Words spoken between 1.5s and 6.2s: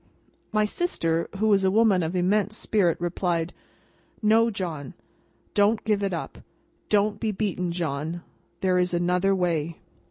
is a woman of immense spirit, replied, "No, John, don't give it